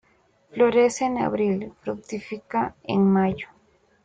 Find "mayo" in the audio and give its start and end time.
3.05-3.49